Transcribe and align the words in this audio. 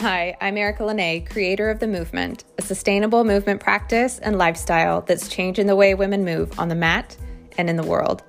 Hi, 0.00 0.36
I'm 0.40 0.56
Erica 0.56 0.84
Lene, 0.84 1.24
creator 1.24 1.70
of 1.70 1.80
The 1.80 1.88
Movement, 1.88 2.44
a 2.56 2.62
sustainable 2.62 3.24
movement 3.24 3.60
practice 3.60 4.20
and 4.20 4.38
lifestyle 4.38 5.00
that's 5.00 5.26
changing 5.26 5.66
the 5.66 5.74
way 5.74 5.92
women 5.94 6.24
move 6.24 6.56
on 6.56 6.68
the 6.68 6.76
mat 6.76 7.16
and 7.58 7.68
in 7.68 7.74
the 7.74 7.82
world. 7.82 8.22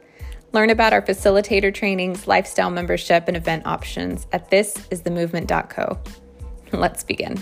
Learn 0.51 0.71
about 0.71 0.93
our 0.93 1.01
facilitator 1.03 1.71
trainings, 1.71 2.27
lifestyle 2.27 2.71
membership, 2.71 3.25
and 3.27 3.37
event 3.37 3.67
options 3.67 4.25
at 4.31 4.49
thisisthemovement.co. 4.49 5.99
Let's 6.71 7.03
begin. 7.03 7.37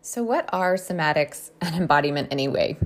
So, 0.00 0.24
what 0.24 0.50
are 0.52 0.74
somatics 0.74 1.52
and 1.60 1.76
embodiment 1.76 2.32
anyway? 2.32 2.78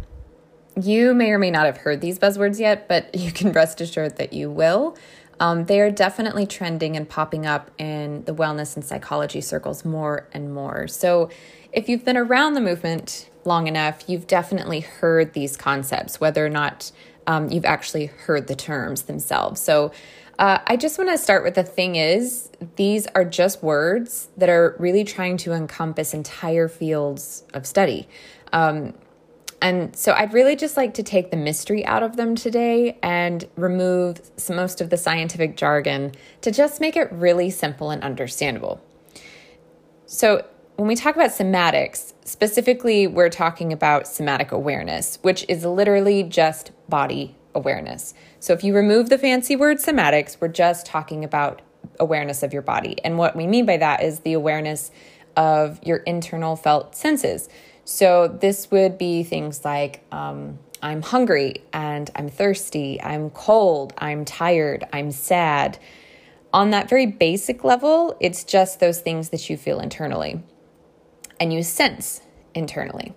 You 0.80 1.14
may 1.14 1.30
or 1.30 1.38
may 1.38 1.50
not 1.50 1.66
have 1.66 1.78
heard 1.78 2.00
these 2.00 2.18
buzzwords 2.18 2.60
yet, 2.60 2.86
but 2.86 3.14
you 3.14 3.32
can 3.32 3.50
rest 3.52 3.80
assured 3.80 4.16
that 4.18 4.32
you 4.34 4.50
will. 4.50 4.94
Um, 5.40 5.64
they 5.66 5.80
are 5.80 5.90
definitely 5.90 6.46
trending 6.46 6.96
and 6.96 7.08
popping 7.08 7.46
up 7.46 7.70
in 7.78 8.24
the 8.24 8.34
wellness 8.34 8.74
and 8.76 8.84
psychology 8.84 9.40
circles 9.40 9.84
more 9.84 10.28
and 10.32 10.52
more. 10.52 10.88
So, 10.88 11.30
if 11.72 11.88
you've 11.88 12.04
been 12.04 12.16
around 12.16 12.54
the 12.54 12.60
movement 12.60 13.28
long 13.44 13.66
enough, 13.66 14.08
you've 14.08 14.26
definitely 14.26 14.80
heard 14.80 15.34
these 15.34 15.56
concepts, 15.56 16.18
whether 16.20 16.44
or 16.44 16.48
not 16.48 16.90
um, 17.26 17.50
you've 17.50 17.66
actually 17.66 18.06
heard 18.06 18.46
the 18.46 18.56
terms 18.56 19.02
themselves. 19.02 19.60
So, 19.60 19.92
uh, 20.38 20.60
I 20.66 20.76
just 20.76 20.98
want 20.98 21.10
to 21.10 21.18
start 21.18 21.42
with 21.42 21.54
the 21.54 21.64
thing 21.64 21.96
is, 21.96 22.48
these 22.76 23.08
are 23.08 23.24
just 23.24 23.62
words 23.62 24.28
that 24.36 24.48
are 24.48 24.76
really 24.78 25.02
trying 25.02 25.36
to 25.38 25.52
encompass 25.52 26.14
entire 26.14 26.68
fields 26.68 27.42
of 27.54 27.66
study. 27.66 28.08
Um, 28.52 28.94
and 29.60 29.94
so 29.96 30.12
I'd 30.12 30.32
really 30.32 30.54
just 30.54 30.76
like 30.76 30.94
to 30.94 31.02
take 31.02 31.30
the 31.30 31.36
mystery 31.36 31.84
out 31.84 32.02
of 32.02 32.16
them 32.16 32.34
today 32.34 32.98
and 33.02 33.44
remove 33.56 34.20
most 34.48 34.80
of 34.80 34.90
the 34.90 34.96
scientific 34.96 35.56
jargon 35.56 36.12
to 36.42 36.50
just 36.50 36.80
make 36.80 36.96
it 36.96 37.10
really 37.12 37.50
simple 37.50 37.90
and 37.90 38.02
understandable. 38.02 38.80
So, 40.06 40.44
when 40.76 40.86
we 40.86 40.94
talk 40.94 41.16
about 41.16 41.30
somatics, 41.30 42.12
specifically, 42.24 43.08
we're 43.08 43.30
talking 43.30 43.72
about 43.72 44.06
somatic 44.06 44.52
awareness, 44.52 45.18
which 45.22 45.44
is 45.48 45.64
literally 45.64 46.22
just 46.22 46.70
body 46.88 47.34
awareness. 47.52 48.14
So, 48.38 48.52
if 48.52 48.62
you 48.62 48.74
remove 48.74 49.08
the 49.08 49.18
fancy 49.18 49.56
word 49.56 49.78
somatics, 49.78 50.36
we're 50.40 50.48
just 50.48 50.86
talking 50.86 51.24
about 51.24 51.62
awareness 51.98 52.44
of 52.44 52.52
your 52.52 52.62
body. 52.62 52.96
And 53.04 53.18
what 53.18 53.34
we 53.34 53.46
mean 53.46 53.66
by 53.66 53.76
that 53.78 54.02
is 54.02 54.20
the 54.20 54.34
awareness 54.34 54.92
of 55.36 55.80
your 55.82 55.98
internal 55.98 56.56
felt 56.56 56.94
senses. 56.94 57.48
So, 57.90 58.28
this 58.28 58.70
would 58.70 58.98
be 58.98 59.22
things 59.22 59.64
like 59.64 60.04
um, 60.12 60.58
I'm 60.82 61.00
hungry 61.00 61.64
and 61.72 62.10
I'm 62.14 62.28
thirsty, 62.28 63.00
I'm 63.00 63.30
cold, 63.30 63.94
I'm 63.96 64.26
tired, 64.26 64.84
I'm 64.92 65.10
sad. 65.10 65.78
On 66.52 66.68
that 66.72 66.90
very 66.90 67.06
basic 67.06 67.64
level, 67.64 68.14
it's 68.20 68.44
just 68.44 68.78
those 68.78 69.00
things 69.00 69.30
that 69.30 69.48
you 69.48 69.56
feel 69.56 69.80
internally 69.80 70.42
and 71.40 71.50
you 71.50 71.62
sense 71.62 72.20
internally. 72.54 73.14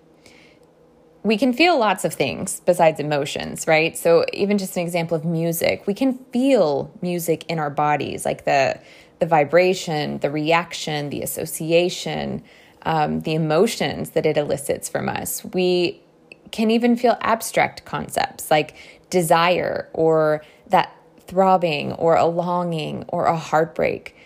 We 1.22 1.36
can 1.36 1.52
feel 1.52 1.78
lots 1.78 2.06
of 2.06 2.14
things 2.14 2.60
besides 2.60 2.98
emotions, 2.98 3.66
right? 3.66 3.94
So, 3.94 4.24
even 4.32 4.56
just 4.56 4.74
an 4.78 4.84
example 4.84 5.18
of 5.18 5.26
music, 5.26 5.86
we 5.86 5.92
can 5.92 6.14
feel 6.32 6.90
music 7.02 7.44
in 7.50 7.58
our 7.58 7.68
bodies, 7.68 8.24
like 8.24 8.46
the, 8.46 8.80
the 9.18 9.26
vibration, 9.26 10.16
the 10.20 10.30
reaction, 10.30 11.10
the 11.10 11.20
association 11.20 12.42
um, 12.84 13.20
the 13.20 13.34
emotions 13.34 14.10
that 14.10 14.26
it 14.26 14.36
elicits 14.36 14.88
from 14.88 15.08
us. 15.08 15.44
We 15.44 16.02
can 16.50 16.70
even 16.70 16.96
feel 16.96 17.16
abstract 17.20 17.84
concepts 17.84 18.50
like 18.50 18.76
desire 19.10 19.88
or 19.92 20.44
that 20.68 20.94
throbbing 21.20 21.92
or 21.92 22.16
a 22.16 22.26
longing 22.26 23.04
or 23.08 23.26
a 23.26 23.36
heartbreak. 23.36 24.16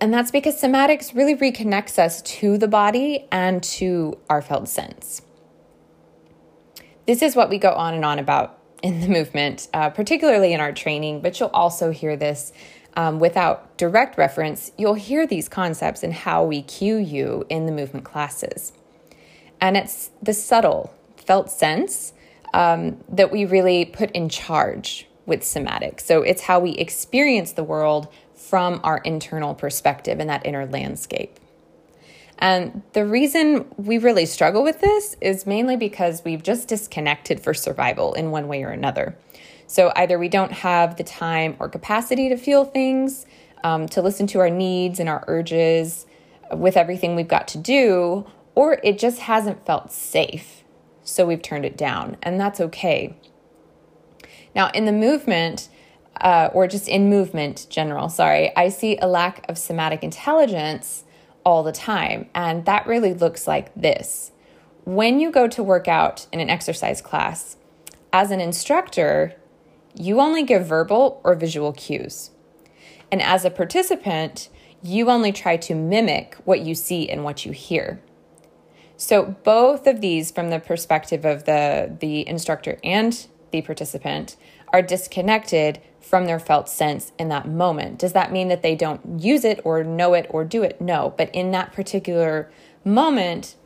And 0.00 0.12
that's 0.12 0.30
because 0.30 0.60
somatics 0.60 1.14
really 1.14 1.34
reconnects 1.34 1.98
us 1.98 2.20
to 2.22 2.58
the 2.58 2.68
body 2.68 3.26
and 3.32 3.62
to 3.62 4.18
our 4.28 4.42
felt 4.42 4.68
sense. 4.68 5.22
This 7.06 7.22
is 7.22 7.36
what 7.36 7.48
we 7.48 7.58
go 7.58 7.72
on 7.72 7.94
and 7.94 8.04
on 8.04 8.18
about 8.18 8.58
in 8.82 9.00
the 9.00 9.08
movement, 9.08 9.68
uh, 9.72 9.90
particularly 9.90 10.52
in 10.52 10.60
our 10.60 10.72
training, 10.72 11.22
but 11.22 11.38
you'll 11.40 11.48
also 11.50 11.90
hear 11.90 12.16
this 12.16 12.52
um, 12.96 13.20
without 13.20 13.76
direct 13.76 14.18
reference, 14.18 14.72
you'll 14.76 14.94
hear 14.94 15.26
these 15.26 15.48
concepts 15.48 16.02
and 16.02 16.12
how 16.12 16.42
we 16.42 16.62
cue 16.62 16.96
you 16.96 17.44
in 17.48 17.66
the 17.66 17.72
movement 17.72 18.04
classes. 18.04 18.72
And 19.60 19.76
it's 19.76 20.10
the 20.22 20.32
subtle, 20.32 20.92
felt 21.16 21.50
sense 21.50 22.14
um, 22.54 22.98
that 23.08 23.30
we 23.30 23.44
really 23.44 23.84
put 23.84 24.10
in 24.12 24.28
charge 24.28 25.06
with 25.26 25.44
somatic. 25.44 26.00
So 26.00 26.22
it's 26.22 26.42
how 26.42 26.58
we 26.58 26.72
experience 26.72 27.52
the 27.52 27.64
world 27.64 28.08
from 28.34 28.80
our 28.82 28.98
internal 28.98 29.54
perspective 29.54 30.20
and 30.20 30.30
that 30.30 30.46
inner 30.46 30.66
landscape. 30.66 31.38
And 32.38 32.82
the 32.92 33.04
reason 33.04 33.66
we 33.76 33.98
really 33.98 34.26
struggle 34.26 34.62
with 34.62 34.80
this 34.80 35.16
is 35.20 35.46
mainly 35.46 35.76
because 35.76 36.22
we've 36.24 36.42
just 36.42 36.68
disconnected 36.68 37.40
for 37.40 37.54
survival 37.54 38.14
in 38.14 38.30
one 38.30 38.46
way 38.46 38.62
or 38.62 38.70
another. 38.70 39.16
So 39.66 39.92
either 39.96 40.18
we 40.18 40.28
don't 40.28 40.52
have 40.52 40.96
the 40.96 41.04
time 41.04 41.56
or 41.58 41.68
capacity 41.68 42.28
to 42.28 42.36
feel 42.36 42.64
things, 42.64 43.26
um, 43.64 43.86
to 43.88 44.02
listen 44.02 44.26
to 44.28 44.40
our 44.40 44.50
needs 44.50 45.00
and 45.00 45.08
our 45.08 45.24
urges 45.26 46.06
with 46.52 46.76
everything 46.76 47.16
we've 47.16 47.26
got 47.26 47.48
to 47.48 47.58
do, 47.58 48.26
or 48.54 48.80
it 48.84 48.98
just 48.98 49.20
hasn't 49.20 49.66
felt 49.66 49.92
safe. 49.92 50.62
So 51.02 51.26
we've 51.26 51.42
turned 51.42 51.64
it 51.64 51.76
down, 51.76 52.16
and 52.22 52.40
that's 52.40 52.60
okay. 52.60 53.16
Now, 54.54 54.70
in 54.70 54.86
the 54.86 54.92
movement, 54.92 55.68
uh, 56.20 56.48
or 56.52 56.66
just 56.66 56.88
in 56.88 57.10
movement 57.10 57.66
general, 57.68 58.08
sorry, 58.08 58.54
I 58.56 58.70
see 58.70 58.96
a 58.98 59.06
lack 59.06 59.44
of 59.48 59.58
somatic 59.58 60.02
intelligence 60.02 61.04
all 61.44 61.62
the 61.62 61.72
time. 61.72 62.28
And 62.34 62.64
that 62.64 62.86
really 62.86 63.14
looks 63.14 63.46
like 63.46 63.74
this. 63.74 64.32
When 64.84 65.20
you 65.20 65.30
go 65.30 65.46
to 65.48 65.62
work 65.62 65.88
out 65.88 66.26
in 66.32 66.40
an 66.40 66.50
exercise 66.50 67.00
class, 67.00 67.56
as 68.12 68.30
an 68.30 68.40
instructor, 68.40 69.34
you 69.98 70.20
only 70.20 70.42
give 70.42 70.66
verbal 70.66 71.20
or 71.24 71.34
visual 71.34 71.72
cues. 71.72 72.30
And 73.10 73.22
as 73.22 73.44
a 73.44 73.50
participant, 73.50 74.48
you 74.82 75.10
only 75.10 75.32
try 75.32 75.56
to 75.56 75.74
mimic 75.74 76.36
what 76.44 76.60
you 76.60 76.74
see 76.74 77.08
and 77.08 77.24
what 77.24 77.44
you 77.44 77.52
hear. 77.52 78.00
So 78.96 79.36
both 79.44 79.86
of 79.86 80.00
these 80.00 80.30
from 80.30 80.50
the 80.50 80.58
perspective 80.58 81.24
of 81.24 81.44
the 81.44 81.96
the 81.98 82.26
instructor 82.26 82.78
and 82.82 83.26
the 83.50 83.62
participant 83.62 84.36
are 84.72 84.82
disconnected 84.82 85.80
from 86.00 86.26
their 86.26 86.38
felt 86.38 86.68
sense 86.68 87.12
in 87.18 87.28
that 87.28 87.48
moment. 87.48 87.98
Does 87.98 88.12
that 88.12 88.32
mean 88.32 88.48
that 88.48 88.62
they 88.62 88.74
don't 88.74 89.20
use 89.20 89.44
it 89.44 89.60
or 89.64 89.82
know 89.84 90.14
it 90.14 90.26
or 90.30 90.44
do 90.44 90.62
it? 90.62 90.80
No, 90.80 91.14
but 91.16 91.34
in 91.34 91.50
that 91.50 91.72
particular 91.72 92.50
moment 92.84 93.56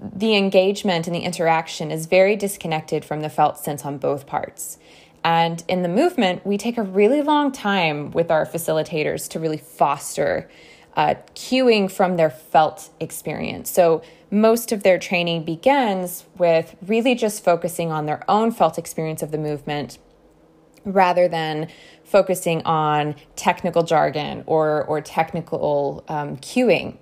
the 0.00 0.34
engagement 0.36 1.06
and 1.06 1.14
the 1.14 1.20
interaction 1.20 1.90
is 1.90 2.06
very 2.06 2.36
disconnected 2.36 3.04
from 3.04 3.20
the 3.20 3.28
felt 3.28 3.58
sense 3.58 3.84
on 3.84 3.98
both 3.98 4.26
parts. 4.26 4.78
And 5.24 5.62
in 5.68 5.82
the 5.82 5.88
movement, 5.88 6.46
we 6.46 6.56
take 6.56 6.78
a 6.78 6.82
really 6.82 7.22
long 7.22 7.52
time 7.52 8.10
with 8.12 8.30
our 8.30 8.46
facilitators 8.46 9.28
to 9.30 9.40
really 9.40 9.58
foster 9.58 10.48
uh, 10.96 11.14
cueing 11.34 11.90
from 11.90 12.16
their 12.16 12.30
felt 12.30 12.90
experience. 12.98 13.70
So, 13.70 14.02
most 14.30 14.72
of 14.72 14.82
their 14.82 14.98
training 14.98 15.44
begins 15.44 16.24
with 16.36 16.76
really 16.86 17.14
just 17.14 17.42
focusing 17.42 17.90
on 17.90 18.04
their 18.04 18.22
own 18.28 18.50
felt 18.50 18.76
experience 18.76 19.22
of 19.22 19.30
the 19.30 19.38
movement 19.38 19.98
rather 20.84 21.28
than 21.28 21.68
focusing 22.04 22.62
on 22.62 23.14
technical 23.36 23.82
jargon 23.82 24.44
or, 24.46 24.84
or 24.84 25.00
technical 25.00 26.04
um, 26.08 26.36
cueing. 26.38 26.96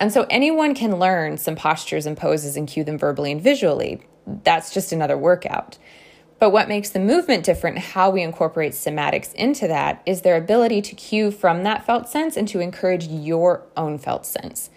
And 0.00 0.12
so 0.12 0.26
anyone 0.30 0.74
can 0.74 0.98
learn 0.98 1.38
some 1.38 1.56
postures 1.56 2.06
and 2.06 2.16
poses 2.16 2.56
and 2.56 2.68
cue 2.68 2.84
them 2.84 2.98
verbally 2.98 3.32
and 3.32 3.40
visually. 3.40 4.02
That's 4.26 4.72
just 4.72 4.92
another 4.92 5.16
workout. 5.16 5.78
But 6.38 6.50
what 6.50 6.68
makes 6.68 6.90
the 6.90 7.00
movement 7.00 7.44
different, 7.44 7.78
how 7.78 8.10
we 8.10 8.22
incorporate 8.22 8.72
somatics 8.72 9.34
into 9.34 9.66
that, 9.66 10.02
is 10.06 10.22
their 10.22 10.36
ability 10.36 10.82
to 10.82 10.94
cue 10.94 11.30
from 11.30 11.64
that 11.64 11.84
felt 11.84 12.08
sense 12.08 12.36
and 12.36 12.46
to 12.48 12.60
encourage 12.60 13.08
your 13.08 13.66
own 13.76 13.98
felt 13.98 14.24
sense, 14.24 14.70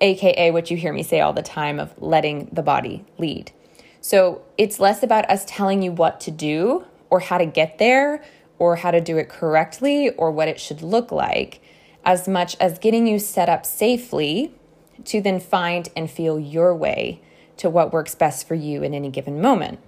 aka 0.00 0.52
what 0.52 0.70
you 0.70 0.76
hear 0.76 0.92
me 0.92 1.02
say 1.02 1.20
all 1.20 1.32
the 1.32 1.42
time 1.42 1.80
of 1.80 2.00
letting 2.00 2.48
the 2.52 2.62
body 2.62 3.04
lead. 3.18 3.50
So 4.00 4.42
it's 4.56 4.78
less 4.78 5.02
about 5.02 5.28
us 5.28 5.44
telling 5.46 5.82
you 5.82 5.90
what 5.90 6.20
to 6.20 6.30
do 6.30 6.84
or 7.10 7.20
how 7.20 7.38
to 7.38 7.46
get 7.46 7.78
there 7.78 8.22
or 8.58 8.76
how 8.76 8.92
to 8.92 9.00
do 9.00 9.18
it 9.18 9.28
correctly 9.28 10.10
or 10.10 10.30
what 10.30 10.46
it 10.46 10.60
should 10.60 10.80
look 10.80 11.10
like, 11.10 11.60
as 12.04 12.28
much 12.28 12.56
as 12.60 12.78
getting 12.78 13.06
you 13.06 13.18
set 13.18 13.48
up 13.48 13.66
safely 13.66 14.54
to 15.06 15.20
then 15.20 15.40
find 15.40 15.88
and 15.96 16.10
feel 16.10 16.38
your 16.38 16.74
way 16.74 17.20
to 17.56 17.68
what 17.68 17.92
works 17.92 18.14
best 18.14 18.48
for 18.48 18.54
you 18.54 18.82
in 18.82 18.94
any 18.94 19.10
given 19.10 19.40
moment. 19.40 19.80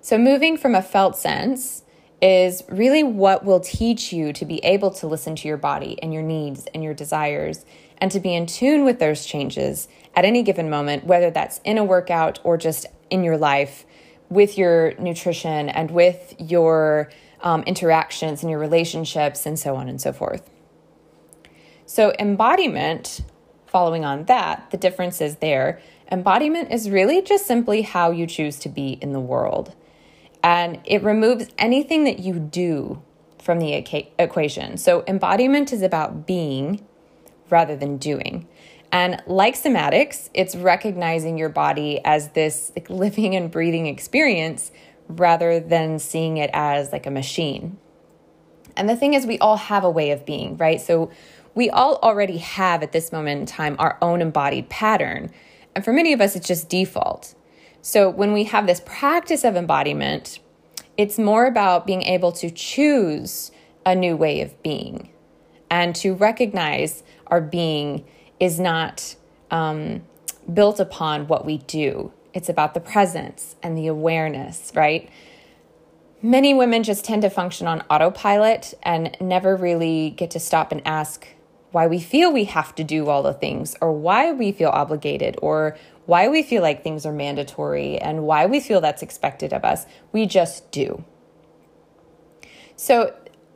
So, 0.00 0.18
moving 0.18 0.56
from 0.56 0.74
a 0.74 0.82
felt 0.82 1.16
sense 1.16 1.84
is 2.20 2.62
really 2.68 3.02
what 3.02 3.44
will 3.44 3.60
teach 3.60 4.12
you 4.12 4.32
to 4.32 4.44
be 4.44 4.58
able 4.64 4.90
to 4.92 5.06
listen 5.06 5.34
to 5.36 5.48
your 5.48 5.56
body 5.56 6.00
and 6.02 6.14
your 6.14 6.22
needs 6.22 6.66
and 6.72 6.82
your 6.82 6.94
desires 6.94 7.66
and 7.98 8.10
to 8.12 8.20
be 8.20 8.34
in 8.34 8.46
tune 8.46 8.84
with 8.84 8.98
those 8.98 9.26
changes 9.26 9.88
at 10.14 10.24
any 10.24 10.42
given 10.42 10.70
moment, 10.70 11.04
whether 11.04 11.30
that's 11.30 11.60
in 11.64 11.78
a 11.78 11.84
workout 11.84 12.40
or 12.44 12.56
just 12.56 12.86
in 13.10 13.22
your 13.22 13.36
life, 13.36 13.84
with 14.28 14.56
your 14.56 14.94
nutrition 14.98 15.68
and 15.68 15.90
with 15.90 16.34
your 16.38 17.10
um, 17.42 17.62
interactions 17.64 18.42
and 18.42 18.50
your 18.50 18.58
relationships 18.58 19.44
and 19.44 19.58
so 19.58 19.76
on 19.76 19.88
and 19.88 20.00
so 20.00 20.12
forth. 20.12 20.48
So, 21.86 22.12
embodiment, 22.18 23.22
following 23.72 24.04
on 24.04 24.24
that, 24.26 24.70
the 24.70 24.76
difference 24.76 25.20
is 25.20 25.36
there. 25.36 25.80
Embodiment 26.10 26.70
is 26.70 26.90
really 26.90 27.22
just 27.22 27.46
simply 27.46 27.82
how 27.82 28.10
you 28.10 28.26
choose 28.26 28.58
to 28.60 28.68
be 28.68 28.98
in 29.00 29.12
the 29.12 29.20
world. 29.20 29.74
And 30.44 30.80
it 30.84 31.02
removes 31.02 31.48
anything 31.56 32.04
that 32.04 32.18
you 32.18 32.38
do 32.38 33.02
from 33.40 33.58
the 33.58 33.72
equation. 34.18 34.76
So, 34.76 35.04
embodiment 35.08 35.72
is 35.72 35.82
about 35.82 36.26
being 36.26 36.86
rather 37.48 37.74
than 37.74 37.96
doing. 37.96 38.46
And 38.92 39.22
like 39.26 39.54
somatics, 39.54 40.28
it's 40.34 40.54
recognizing 40.54 41.38
your 41.38 41.48
body 41.48 42.00
as 42.04 42.28
this 42.30 42.72
like, 42.76 42.90
living 42.90 43.34
and 43.34 43.50
breathing 43.50 43.86
experience 43.86 44.70
rather 45.08 45.58
than 45.60 45.98
seeing 45.98 46.36
it 46.36 46.50
as 46.52 46.92
like 46.92 47.06
a 47.06 47.10
machine. 47.10 47.78
And 48.76 48.88
the 48.88 48.96
thing 48.96 49.14
is, 49.14 49.26
we 49.26 49.38
all 49.38 49.56
have 49.56 49.84
a 49.84 49.90
way 49.90 50.10
of 50.10 50.24
being, 50.26 50.56
right? 50.56 50.80
So 50.80 51.10
we 51.54 51.70
all 51.70 51.96
already 51.96 52.38
have 52.38 52.82
at 52.82 52.92
this 52.92 53.12
moment 53.12 53.40
in 53.40 53.46
time 53.46 53.76
our 53.78 53.98
own 54.00 54.20
embodied 54.20 54.68
pattern. 54.68 55.30
And 55.74 55.84
for 55.84 55.92
many 55.92 56.12
of 56.12 56.20
us, 56.20 56.36
it's 56.36 56.46
just 56.46 56.68
default. 56.68 57.34
So 57.80 58.08
when 58.08 58.32
we 58.32 58.44
have 58.44 58.66
this 58.66 58.80
practice 58.84 59.44
of 59.44 59.56
embodiment, 59.56 60.38
it's 60.96 61.18
more 61.18 61.46
about 61.46 61.86
being 61.86 62.02
able 62.02 62.32
to 62.32 62.50
choose 62.50 63.50
a 63.84 63.94
new 63.94 64.16
way 64.16 64.40
of 64.40 64.62
being 64.62 65.10
and 65.70 65.96
to 65.96 66.14
recognize 66.14 67.02
our 67.28 67.40
being 67.40 68.04
is 68.38 68.60
not 68.60 69.16
um, 69.50 70.02
built 70.52 70.78
upon 70.78 71.26
what 71.26 71.46
we 71.46 71.58
do. 71.58 72.12
It's 72.34 72.48
about 72.48 72.74
the 72.74 72.80
presence 72.80 73.56
and 73.62 73.76
the 73.76 73.86
awareness, 73.86 74.70
right? 74.74 75.08
Many 76.20 76.54
women 76.54 76.82
just 76.82 77.04
tend 77.04 77.22
to 77.22 77.30
function 77.30 77.66
on 77.66 77.82
autopilot 77.90 78.74
and 78.82 79.16
never 79.20 79.56
really 79.56 80.10
get 80.10 80.30
to 80.32 80.40
stop 80.40 80.72
and 80.72 80.82
ask 80.86 81.26
why 81.72 81.86
we 81.86 81.98
feel 81.98 82.32
we 82.32 82.44
have 82.44 82.74
to 82.76 82.84
do 82.84 83.08
all 83.08 83.22
the 83.22 83.32
things, 83.32 83.74
or 83.80 83.92
why 83.92 84.30
we 84.32 84.52
feel 84.52 84.70
obligated, 84.70 85.36
or 85.42 85.76
why 86.06 86.28
we 86.28 86.42
feel 86.42 86.62
like 86.62 86.82
things 86.82 87.04
are 87.04 87.12
mandatory, 87.12 87.98
and 87.98 88.22
why 88.24 88.46
we 88.46 88.60
feel 88.60 88.80
that's 88.80 89.02
expected 89.02 89.52
of 89.52 89.64
us. 89.64 89.86
We 90.12 90.26
just 90.26 90.70
do. 90.70 91.04
So, 92.76 93.14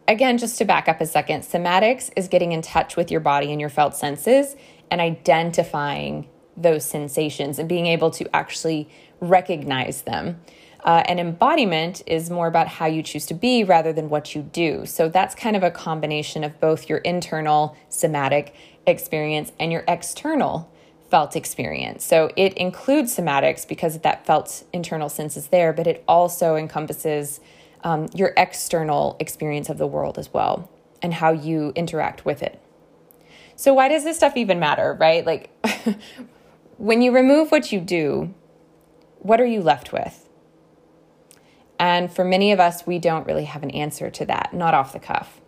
again, 0.09 0.39
just 0.39 0.59
to 0.59 0.65
back 0.65 0.89
up 0.89 1.01
a 1.01 1.07
second, 1.07 1.43
somatics 1.43 2.11
is 2.17 2.29
getting 2.29 2.53
in 2.53 2.63
touch 2.63 2.97
with 2.97 3.11
your 3.11 3.21
body 3.21 3.53
and 3.53 3.61
your 3.61 3.71
felt 3.71 3.95
senses 3.95 4.57
and 4.91 5.01
identifying 5.01 6.29
those 6.57 6.85
sensations 6.85 7.59
and 7.59 7.69
being 7.69 7.87
able 7.87 8.11
to 8.13 8.37
actually 8.37 8.89
recognize 9.21 10.03
them. 10.03 10.41
Uh, 10.85 11.03
and 11.09 11.19
embodiment 11.19 12.03
is 12.07 12.31
more 12.31 12.47
about 12.47 12.69
how 12.69 12.87
you 12.87 13.03
choose 13.03 13.27
to 13.27 13.35
be 13.35 13.65
rather 13.65 13.93
than 13.93 14.09
what 14.09 14.35
you 14.35 14.43
do. 14.43 14.87
So 14.87 15.09
that's 15.09 15.35
kind 15.35 15.57
of 15.57 15.63
a 15.65 15.71
combination 15.71 16.45
of 16.45 16.61
both 16.61 16.89
your 16.89 16.99
internal 16.99 17.77
somatic 17.89 18.55
experience 18.87 19.53
and 19.59 19.73
your 19.73 19.85
external 19.89 20.71
felt 21.11 21.35
experience. 21.35 22.05
So 22.05 22.31
it 22.37 22.55
includes 22.55 23.17
somatics 23.17 23.67
because 23.67 23.99
that 24.01 24.27
felt 24.27 24.65
internal 24.73 25.09
sense 25.09 25.37
is 25.37 25.49
there, 25.49 25.73
but 25.73 25.87
it 25.87 26.05
also 26.07 26.57
encompasses 26.57 27.41
um, 27.83 28.09
your 28.15 28.33
external 28.37 29.17
experience 29.21 29.69
of 29.69 29.79
the 29.79 29.87
world 29.87 30.19
as 30.19 30.33
well 30.33 30.71
and 31.03 31.15
how 31.15 31.33
you 31.33 31.73
interact 31.77 32.25
with 32.25 32.43
it. 32.43 32.61
So, 33.55 33.73
why 33.73 33.89
does 33.89 34.05
this 34.05 34.19
stuff 34.19 34.37
even 34.37 34.59
matter, 34.59 34.97
right? 35.01 35.25
Like, 35.25 35.51
when 36.79 37.03
you 37.03 37.13
remove 37.13 37.51
what 37.51 37.73
you 37.73 37.81
do, 37.81 38.35
what 39.19 39.41
are 39.41 39.47
you 39.47 39.63
left 39.63 39.93
with? 39.93 40.29
And 41.79 42.13
for 42.13 42.25
many 42.25 42.53
of 42.53 42.61
us, 42.61 42.87
we 42.87 42.99
don't 42.99 43.27
really 43.27 43.45
have 43.45 43.63
an 43.63 43.71
answer 43.71 44.11
to 44.11 44.25
that, 44.27 44.55
not 44.55 44.75
off 44.75 44.93
the 44.93 44.99
cuff. 44.99 45.41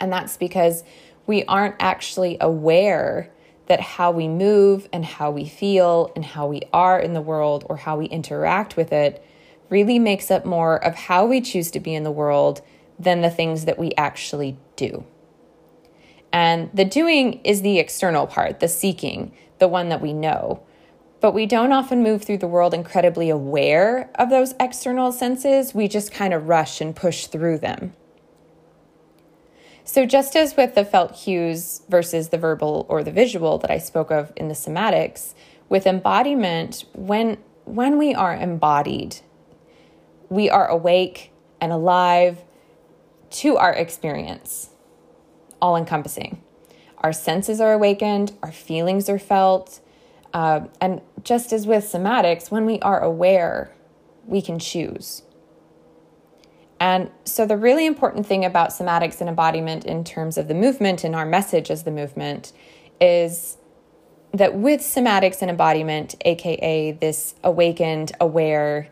And 0.00 0.12
that's 0.12 0.36
because 0.36 0.84
we 1.26 1.44
aren't 1.44 1.76
actually 1.80 2.36
aware 2.40 3.30
that 3.66 3.80
how 3.80 4.10
we 4.10 4.28
move 4.28 4.88
and 4.92 5.04
how 5.04 5.30
we 5.30 5.46
feel 5.46 6.12
and 6.14 6.24
how 6.24 6.46
we 6.46 6.62
are 6.72 7.00
in 7.00 7.14
the 7.14 7.20
world 7.20 7.64
or 7.68 7.78
how 7.78 7.98
we 7.98 8.06
interact 8.06 8.76
with 8.76 8.92
it 8.92 9.24
really 9.68 9.98
makes 9.98 10.30
up 10.30 10.44
more 10.44 10.82
of 10.84 10.94
how 10.94 11.26
we 11.26 11.40
choose 11.40 11.70
to 11.72 11.80
be 11.80 11.94
in 11.94 12.04
the 12.04 12.10
world 12.10 12.62
than 12.98 13.20
the 13.20 13.30
things 13.30 13.64
that 13.64 13.78
we 13.78 13.92
actually 13.98 14.56
do. 14.76 15.04
And 16.36 16.68
the 16.74 16.84
doing 16.84 17.40
is 17.44 17.62
the 17.62 17.78
external 17.78 18.26
part, 18.26 18.60
the 18.60 18.68
seeking, 18.68 19.32
the 19.58 19.68
one 19.68 19.88
that 19.88 20.02
we 20.02 20.12
know. 20.12 20.62
But 21.22 21.32
we 21.32 21.46
don't 21.46 21.72
often 21.72 22.02
move 22.02 22.24
through 22.24 22.36
the 22.36 22.46
world 22.46 22.74
incredibly 22.74 23.30
aware 23.30 24.10
of 24.16 24.28
those 24.28 24.52
external 24.60 25.12
senses. 25.12 25.74
We 25.74 25.88
just 25.88 26.12
kind 26.12 26.34
of 26.34 26.46
rush 26.46 26.82
and 26.82 26.94
push 26.94 27.24
through 27.24 27.60
them. 27.60 27.94
So, 29.82 30.04
just 30.04 30.36
as 30.36 30.58
with 30.58 30.74
the 30.74 30.84
felt 30.84 31.14
cues 31.14 31.80
versus 31.88 32.28
the 32.28 32.36
verbal 32.36 32.84
or 32.90 33.02
the 33.02 33.10
visual 33.10 33.56
that 33.56 33.70
I 33.70 33.78
spoke 33.78 34.10
of 34.10 34.30
in 34.36 34.48
the 34.48 34.54
somatics, 34.54 35.32
with 35.70 35.86
embodiment, 35.86 36.84
when, 36.92 37.38
when 37.64 37.96
we 37.96 38.14
are 38.14 38.36
embodied, 38.36 39.20
we 40.28 40.50
are 40.50 40.68
awake 40.68 41.32
and 41.62 41.72
alive 41.72 42.44
to 43.30 43.56
our 43.56 43.72
experience 43.72 44.68
all 45.60 45.76
encompassing. 45.76 46.42
Our 46.98 47.12
senses 47.12 47.60
are 47.60 47.72
awakened, 47.72 48.32
our 48.42 48.52
feelings 48.52 49.08
are 49.08 49.18
felt. 49.18 49.80
Uh, 50.32 50.66
and 50.80 51.00
just 51.22 51.52
as 51.52 51.66
with 51.66 51.84
somatics, 51.84 52.50
when 52.50 52.66
we 52.66 52.78
are 52.80 53.00
aware, 53.00 53.72
we 54.26 54.42
can 54.42 54.58
choose. 54.58 55.22
And 56.78 57.10
so, 57.24 57.46
the 57.46 57.56
really 57.56 57.86
important 57.86 58.26
thing 58.26 58.44
about 58.44 58.70
somatics 58.70 59.20
and 59.20 59.30
embodiment 59.30 59.86
in 59.86 60.04
terms 60.04 60.36
of 60.36 60.48
the 60.48 60.54
movement 60.54 61.04
and 61.04 61.14
our 61.14 61.24
message 61.24 61.70
as 61.70 61.84
the 61.84 61.90
movement 61.90 62.52
is 63.00 63.56
that 64.32 64.54
with 64.54 64.80
somatics 64.80 65.40
and 65.40 65.50
embodiment, 65.50 66.14
aka 66.22 66.92
this 66.92 67.34
awakened, 67.42 68.12
aware, 68.20 68.88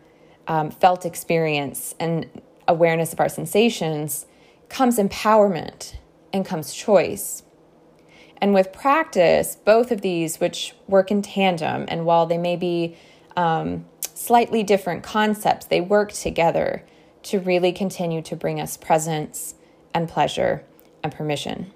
um, 0.47 0.71
felt 0.71 1.05
experience 1.05 1.95
and 2.01 2.27
awareness 2.67 3.13
of 3.13 3.21
our 3.21 3.29
sensations, 3.29 4.25
comes 4.71 4.99
empowerment 4.99 5.95
and 6.35 6.45
comes 6.45 6.75
choice. 6.75 7.45
And 8.39 8.53
with 8.53 8.73
practice, 8.73 9.57
both 9.57 9.93
of 9.93 10.03
these, 10.03 10.41
which 10.41 10.75
work 10.89 11.11
in 11.11 11.23
tandem, 11.23 11.87
and 11.89 12.05
while 12.05 12.27
they 12.27 12.37
may 12.37 12.57
be 12.57 12.97
um, 13.37 13.87
slightly 14.03 14.65
different 14.65 15.05
concepts, 15.05 15.65
they 15.67 15.81
work 15.81 16.13
together 16.13 16.85
to 17.23 17.39
really 17.39 17.73
continue 17.73 18.21
to 18.23 18.37
bring 18.37 18.61
us 18.61 18.77
presence 18.77 19.55
and 19.95 20.09
pleasure 20.09 20.65
and 21.03 21.15
permission. 21.15 21.73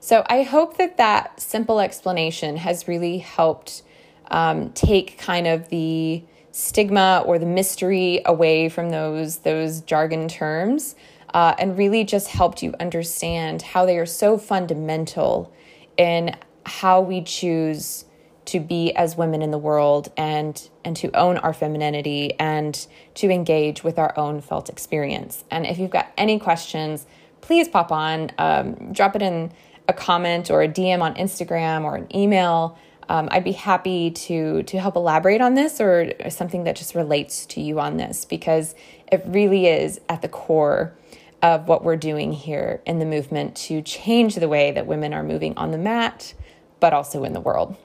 So 0.00 0.24
I 0.28 0.42
hope 0.42 0.76
that 0.78 0.96
that 0.96 1.40
simple 1.40 1.78
explanation 1.78 2.56
has 2.56 2.88
really 2.88 3.18
helped 3.18 3.82
um, 4.30 4.72
take 4.72 5.18
kind 5.18 5.46
of 5.46 5.68
the 5.68 6.24
stigma 6.52 7.22
or 7.24 7.38
the 7.38 7.46
mystery 7.46 8.22
away 8.26 8.68
from 8.68 8.90
those 8.90 9.38
those 9.38 9.82
jargon 9.82 10.26
terms 10.26 10.96
uh, 11.34 11.54
and 11.58 11.78
really 11.78 12.04
just 12.04 12.28
helped 12.28 12.62
you 12.62 12.74
understand 12.80 13.62
how 13.62 13.86
they 13.86 13.98
are 13.98 14.06
so 14.06 14.36
fundamental 14.38 15.52
in 15.96 16.36
how 16.66 17.00
we 17.00 17.22
choose 17.22 18.04
to 18.46 18.58
be 18.58 18.92
as 18.96 19.16
women 19.16 19.42
in 19.42 19.50
the 19.50 19.58
world 19.58 20.10
and 20.16 20.68
and 20.84 20.96
to 20.96 21.14
own 21.16 21.36
our 21.38 21.52
femininity 21.52 22.32
and 22.38 22.86
to 23.14 23.30
engage 23.30 23.84
with 23.84 23.98
our 23.98 24.16
own 24.18 24.40
felt 24.40 24.68
experience. 24.68 25.44
And 25.50 25.66
if 25.66 25.78
you've 25.78 25.90
got 25.90 26.10
any 26.16 26.38
questions 26.38 27.06
please 27.40 27.68
pop 27.68 27.92
on 27.92 28.30
um, 28.38 28.92
drop 28.92 29.16
it 29.16 29.22
in 29.22 29.52
a 29.88 29.92
comment 29.92 30.50
or 30.50 30.62
a 30.62 30.68
dm 30.68 31.00
on 31.00 31.14
instagram 31.14 31.84
or 31.84 31.96
an 31.96 32.14
email. 32.14 32.78
Um, 33.08 33.28
i'd 33.32 33.44
be 33.44 33.52
happy 33.52 34.10
to 34.10 34.62
to 34.64 34.80
help 34.80 34.96
elaborate 34.96 35.40
on 35.40 35.54
this 35.54 35.80
or, 35.80 36.12
or 36.24 36.30
something 36.30 36.64
that 36.64 36.76
just 36.76 36.94
relates 36.94 37.46
to 37.46 37.60
you 37.60 37.80
on 37.80 37.96
this 37.96 38.24
because 38.24 38.74
it 39.10 39.22
really 39.26 39.66
is 39.66 40.00
at 40.08 40.22
the 40.22 40.28
core 40.28 40.94
of 41.42 41.68
what 41.68 41.82
we're 41.84 41.96
doing 41.96 42.32
here 42.32 42.82
in 42.86 42.98
the 42.98 43.06
movement 43.06 43.56
to 43.56 43.82
change 43.82 44.34
the 44.34 44.48
way 44.48 44.72
that 44.72 44.86
women 44.86 45.14
are 45.14 45.22
moving 45.22 45.56
on 45.56 45.70
the 45.70 45.78
mat, 45.78 46.34
but 46.80 46.92
also 46.92 47.24
in 47.24 47.32
the 47.32 47.40
world. 47.40 47.76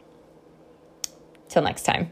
Till 1.49 1.61
next 1.61 1.83
time. 1.83 2.11